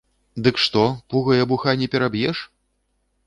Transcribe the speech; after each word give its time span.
Дык 0.45 0.55
што, 0.63 0.85
пугай 1.11 1.43
абуха 1.45 1.75
не 1.81 1.87
пераб'еш? 1.97 2.37